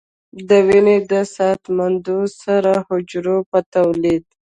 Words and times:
د 0.47 0.51
وینې 0.67 0.97
د 1.11 1.13
صحتمندو 1.35 2.17
سرو 2.39 2.75
حجرو 2.87 3.37
په 3.49 3.59
تولید 3.73 4.23